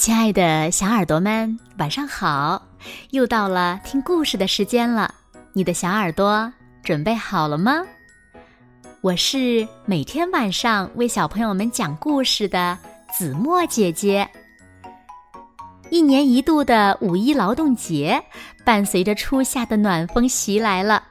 [0.00, 2.66] 亲爱的小耳朵们，晚上好！
[3.10, 5.14] 又到了听故事的时间了，
[5.52, 6.50] 你的小耳朵
[6.82, 7.82] 准备好了吗？
[9.02, 12.78] 我是每天晚上为小朋友们讲故事的
[13.12, 14.26] 子墨姐姐。
[15.90, 18.18] 一年一度的五一劳动节，
[18.64, 21.04] 伴随着初夏的暖风袭来了。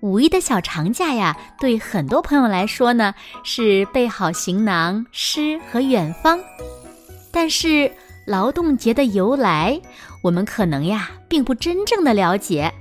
[0.00, 3.14] 五一的小长假呀，对很多朋友来说呢，
[3.44, 6.40] 是备好行囊、诗和远方。
[7.32, 7.90] 但是
[8.26, 9.80] 劳动节的由来，
[10.22, 12.72] 我们可能呀并不真正的了解。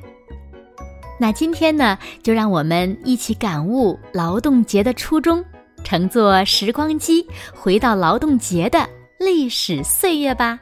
[1.20, 5.44] 那今天呢，就让我们一起感悟劳动节的初衷，
[5.84, 8.88] 乘坐时光机回到劳动节的
[9.20, 10.60] 历史岁月吧。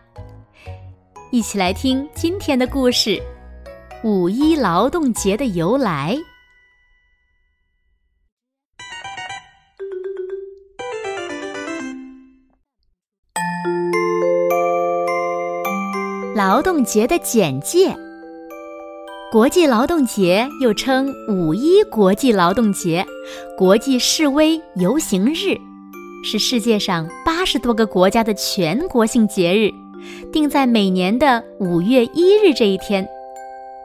[1.30, 3.22] 一起来听今天的故事：
[4.04, 6.18] 五一劳动节的由来。
[16.38, 17.98] 劳动节的简介：
[19.32, 23.04] 国际劳动节又称五一国际劳动节、
[23.58, 25.58] 国际示威游行日，
[26.24, 29.72] 是世界上八十多个国家的全国性节日，
[30.32, 33.04] 定在每年的五月一日这一天。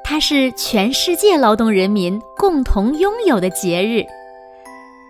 [0.05, 4.05] 它是全世界劳动人民共同拥有的节日。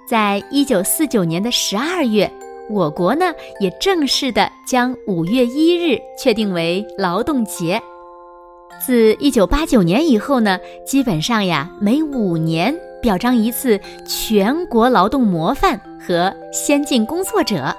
[0.09, 2.33] 在一九四九年的十二月。
[2.71, 7.81] 我国呢也正式的将五月一日确定为劳动节。
[8.85, 17.75] 自一九八九年以后呢，基本上呀每五年表彰一次全国劳动模范和先进工作者，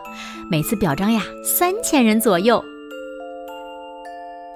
[0.49, 2.63] 每次表彰呀三千人左右。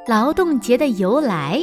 [0.08, 1.60] 劳动节的由来：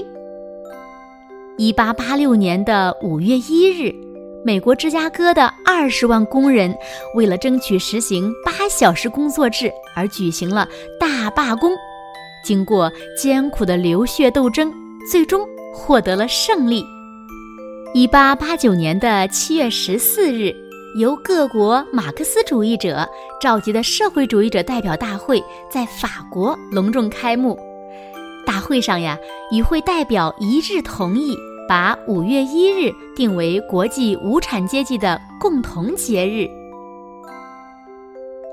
[1.56, 4.03] 一八八六年的五月一日。
[4.46, 6.76] 美国芝加哥的二十万工人
[7.14, 10.68] 为了争取实行八小时工作制而举行了
[11.00, 11.72] 大罢工，
[12.44, 14.70] 经过艰苦的流血斗争，
[15.10, 16.84] 最终获得了胜利。
[17.94, 20.54] 一八八九年的七月十四日，
[20.98, 23.08] 由各国马克思主义者
[23.40, 27.58] 召集的社会主义者代表大会在法国隆重开幕。
[28.44, 29.18] 大会上呀，
[29.50, 31.34] 与会代表一致同意。
[31.68, 36.48] 把五月一日定为国际无产阶级的共同节日。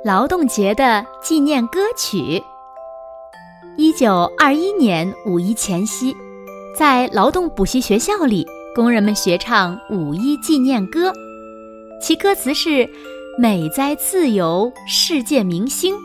[0.04, 2.42] 劳动节的纪念歌曲。
[3.78, 6.16] 一九二一年五一前夕，
[6.78, 8.46] 在劳动补习学校里，
[8.76, 11.12] 工人们学唱五一纪念歌，
[12.02, 12.88] 其歌词是
[13.40, 15.96] ：“美哉自由，世界明星，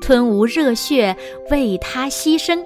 [0.00, 1.16] 吞无热血
[1.50, 2.62] 为他牺牲，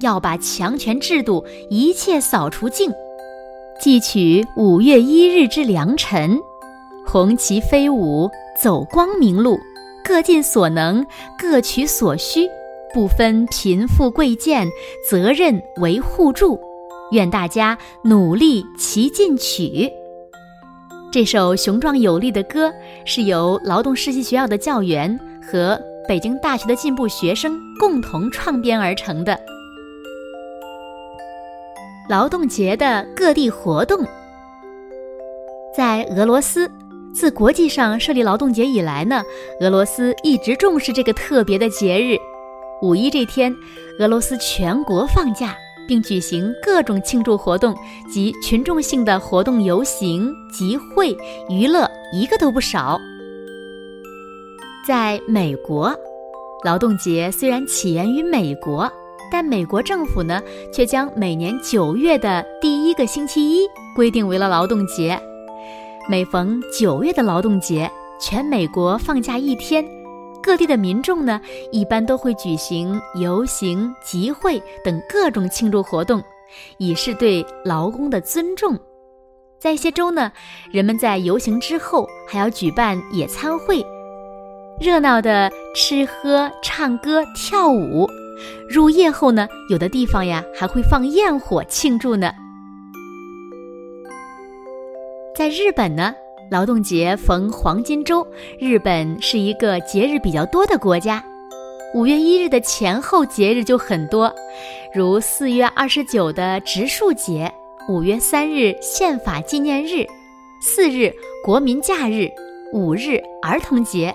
[0.00, 2.90] 要把强权制度一切扫除净。”
[3.80, 6.38] 记取五月一日之良辰，
[7.04, 8.30] 红旗飞舞，
[8.60, 9.58] 走光明路，
[10.04, 11.04] 各尽所能，
[11.38, 12.48] 各取所需，
[12.94, 14.66] 不分贫富贵贱，
[15.10, 16.58] 责任为互助。
[17.10, 19.90] 愿大家努力齐进取。
[21.12, 22.72] 这首雄壮有力的歌
[23.04, 29.38] 是由劳动实习学校的教员和北京大学的进步学生共同创编而成的。
[32.06, 34.04] 劳动节的各地活动，
[35.74, 36.70] 在俄罗斯，
[37.14, 39.22] 自国际上设立劳动节以来呢，
[39.60, 42.18] 俄罗斯一直重视这个特别的节日。
[42.82, 43.54] 五一这天，
[43.98, 45.56] 俄罗斯全国放假，
[45.88, 47.74] 并举行各种庆祝活动
[48.12, 51.16] 及群众性的活动、游行、集会、
[51.48, 53.00] 娱乐，一个都不少。
[54.86, 55.90] 在美国，
[56.66, 58.92] 劳动节虽然起源于美国。
[59.34, 60.40] 但美国政府呢，
[60.72, 65.20] 却将每年九月的第一个星期一规定为了劳动节。
[66.08, 67.90] 每逢九月的劳动节，
[68.20, 69.84] 全美国放假一天，
[70.40, 71.40] 各地的民众呢，
[71.72, 76.22] 一般都会举行游行、集会等各种庆祝活动，
[76.78, 78.78] 以示对劳工的尊重。
[79.58, 80.30] 在一些州呢，
[80.70, 83.84] 人们在游行之后还要举办野餐会，
[84.78, 88.08] 热闹的吃喝、唱歌、跳舞。
[88.68, 92.32] 入夜后呢，有的地方呀还会放焰火庆祝呢。
[95.36, 96.14] 在日本呢，
[96.50, 98.26] 劳动节逢黄金周，
[98.58, 101.24] 日本是一个节日比较多的国家。
[101.94, 104.32] 五月一日的前后节日就很多，
[104.92, 107.52] 如四月二十九的植树节，
[107.88, 110.04] 五月三日宪法纪念日，
[110.60, 111.12] 四日
[111.44, 112.28] 国民假日，
[112.72, 114.14] 五日儿童节。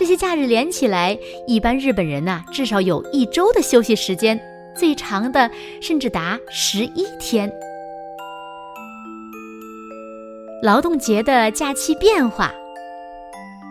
[0.00, 4.40] 这些假日连起来，一般日本人呐至少有一周的休息时间，
[4.74, 5.50] 最长的
[5.82, 7.52] 甚至达十一天。
[10.62, 12.50] 劳动节的假期变化，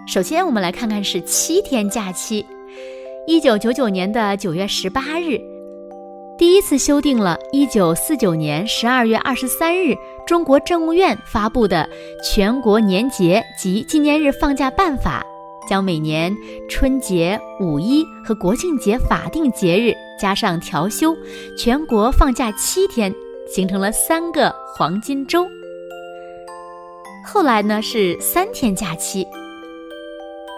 [0.08, 2.46] 首先我们来看看是七天假期。
[3.26, 5.42] 一九九九年的九月十八日，
[6.38, 9.96] 第一次修订了一九四九年十二月二十三日
[10.28, 11.90] 中国政务院发布的
[12.24, 15.26] 《全国年节及纪念日放假办法》，
[15.70, 16.36] 将每年
[16.68, 21.16] 春节、五一和国庆节法定节日加上调休，
[21.56, 23.14] 全国放假七天，
[23.48, 25.46] 形成了三个黄金周。
[27.24, 29.24] 后来呢是三天假期。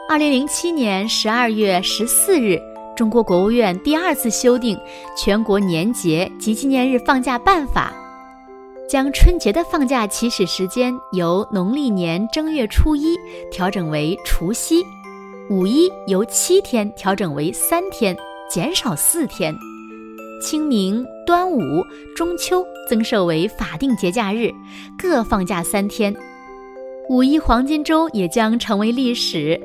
[0.08, 2.58] 二零零七年十二月十四日，
[2.96, 4.78] 中国国务院第二次修订
[5.18, 7.94] 《全国年节及纪念日放假办法》，
[8.90, 13.18] 将春节的放假起始时间由农历年正月初一
[13.52, 14.82] 调整为除夕，
[15.52, 18.16] 五一由七天调整为三天，
[18.50, 19.54] 减少四天；
[20.42, 21.60] 清明、端午、
[22.16, 24.50] 中秋增设为法定节假日，
[24.98, 26.16] 各放假三天。
[27.10, 29.60] 五一黄金周也将成为历史。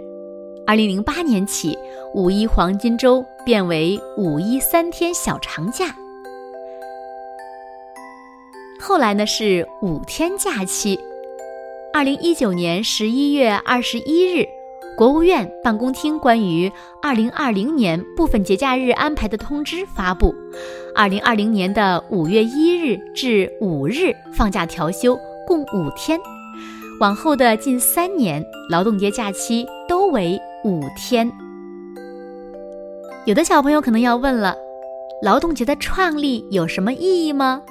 [0.66, 1.78] 二零零八年起，
[2.14, 5.94] 五一黄金周变为五一三天小长假。
[8.80, 10.98] 后来呢是五天假期。
[11.94, 14.48] 二零一九年十一月二十一日，
[14.96, 16.72] 国务院办公厅关于
[17.02, 20.34] 二零二零年部分节假日安排的通知发布，
[20.94, 26.18] 二零二零年的五月一日至五日放假调休共五天，
[26.98, 30.40] 往后的近三年劳动节假期都为。
[30.64, 31.30] 五天，
[33.24, 34.56] 有的小朋友可能要问了：
[35.22, 37.62] 劳动节的创立有什么意义吗？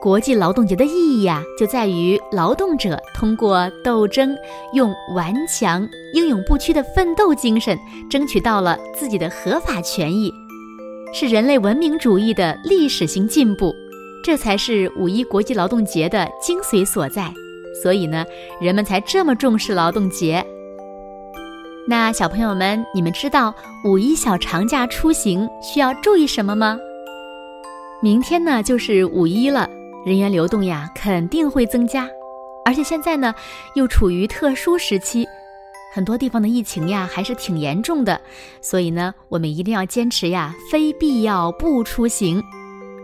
[0.00, 4.36] 国际劳动节的意义呀，就在于劳动者通过斗争，
[4.72, 7.76] 用顽强、英勇不屈的奋斗精神，
[8.08, 10.32] 争取到了自己的合法权益，
[11.12, 13.74] 是人类文明主义的历史性进步，
[14.22, 17.32] 这才是五一国际劳动节的精髓所在。
[17.82, 18.24] 所以呢，
[18.60, 20.44] 人们才这么重视劳动节。
[21.88, 23.52] 那小朋友们，你们知道
[23.84, 26.78] 五一小长假出行需要注意什么吗？
[28.00, 29.68] 明天呢就是五一了，
[30.04, 32.08] 人员流动呀肯定会增加，
[32.64, 33.34] 而且现在呢
[33.74, 35.26] 又处于特殊时期，
[35.94, 38.20] 很多地方的疫情呀还是挺严重的，
[38.60, 42.42] 所以呢我们一定要坚持呀，非必要不出行。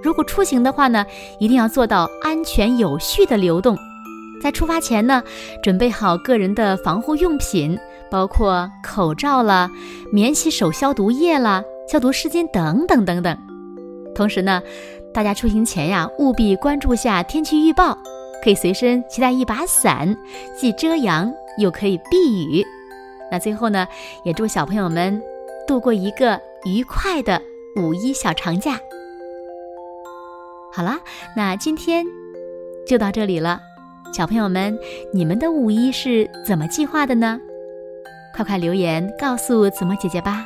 [0.03, 1.05] 如果出行的话呢，
[1.39, 3.77] 一定要做到安全有序的流动，
[4.43, 5.23] 在出发前呢，
[5.63, 7.79] 准备好个人的防护用品。
[8.11, 9.69] 包括口罩啦、
[10.13, 13.37] 免洗手消毒液啦、消毒湿巾等等等等。
[14.15, 14.63] 同时呢，
[15.13, 17.99] 大家出行前呀，务必关注下天气预报，
[18.43, 20.17] 可以随身携带一把伞，
[20.57, 22.65] 既遮阳又可以避雨。
[23.31, 23.87] 那最后呢，
[24.25, 25.21] 也祝小朋友们
[25.67, 27.41] 度过一个愉快的
[27.77, 28.79] 五一小长假。
[30.73, 30.99] 好啦，
[31.37, 32.05] 那今天
[32.87, 33.61] 就到这里了。
[34.13, 34.79] 小朋友们，
[35.13, 37.41] 你们的五一是怎么计划的呢？
[38.37, 40.45] 快快留言告诉子墨姐姐吧。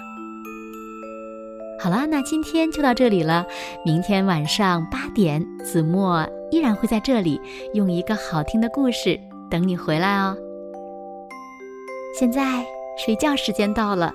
[1.80, 3.46] 好了，那今天就到这里了。
[3.84, 7.40] 明天晚上八点，子墨依然会在这里，
[7.72, 10.36] 用一个好听的故事等你回来哦。
[12.18, 12.66] 现在
[12.98, 14.12] 睡觉时间到了，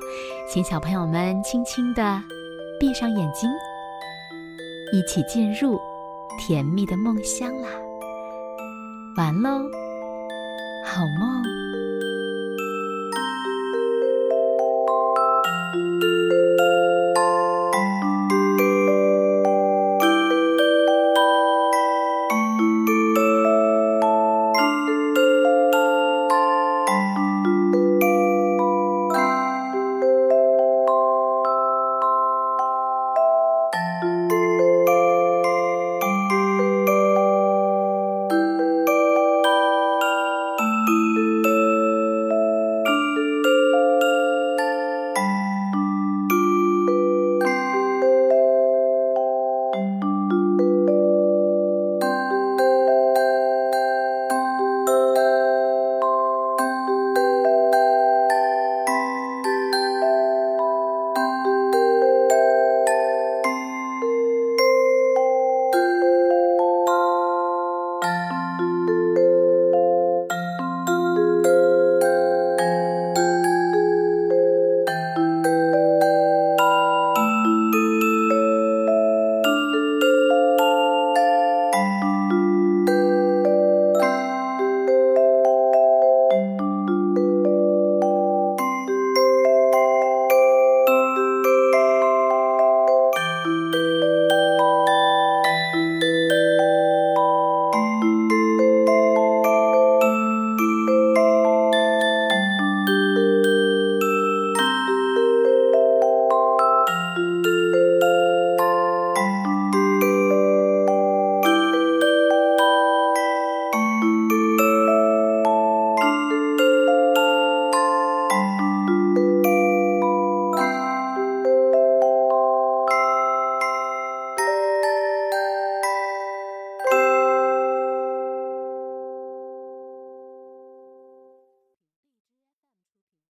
[0.50, 2.21] 请小朋友们轻轻的
[2.80, 3.50] 闭上眼睛，
[4.92, 5.80] 一起进入
[6.38, 7.69] 甜蜜的梦乡啦。
[9.16, 9.62] 完喽，
[10.86, 11.72] 好梦。